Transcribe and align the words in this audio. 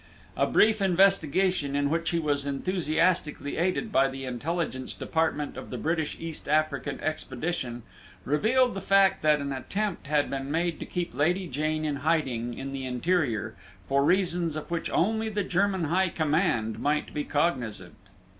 A 0.35 0.47
brief 0.47 0.81
investigation 0.81 1.75
in 1.75 1.91
which 1.91 2.09
he 2.09 2.17
was 2.17 2.43
enthusiastically 2.43 3.57
aided 3.57 3.91
by 3.91 4.07
the 4.07 4.25
Intelligence 4.25 4.95
Department 4.95 5.57
of 5.57 5.69
the 5.69 5.77
British 5.77 6.17
East 6.19 6.49
African 6.49 6.99
Expedition 7.01 7.83
revealed 8.25 8.73
the 8.73 8.81
fact 8.81 9.21
that 9.21 9.39
an 9.39 9.53
attempt 9.53 10.07
had 10.07 10.27
been 10.27 10.49
made 10.49 10.79
to 10.79 10.87
keep 10.87 11.13
Lady 11.13 11.45
Jane 11.47 11.85
in 11.85 11.97
hiding 11.97 12.55
in 12.55 12.73
the 12.73 12.83
interior, 12.87 13.53
for 13.87 14.03
reasons 14.03 14.55
of 14.55 14.71
which 14.71 14.89
only 14.89 15.29
the 15.29 15.43
German 15.43 15.83
High 15.83 16.09
Command 16.09 16.79
might 16.79 17.13
be 17.13 17.23
cognizant. 17.23 17.93